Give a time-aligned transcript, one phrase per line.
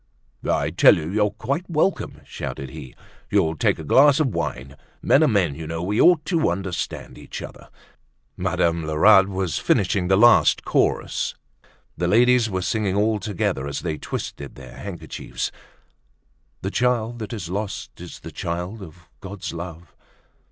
[0.49, 2.95] "I tell you, you're quite welcome!" shouted he.
[3.29, 4.75] "You'll take a glass of wine.
[5.03, 5.83] Men are men, you know.
[5.83, 7.69] We ought to understand each other."
[8.35, 11.35] Madame Lerat was finishing the last chorus.
[11.97, 15.51] The ladies were singing all together as they twisted their handkerchiefs.
[16.63, 19.93] "The child that is lost is the child of God's love."